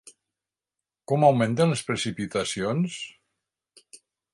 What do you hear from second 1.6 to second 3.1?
les precipitacions?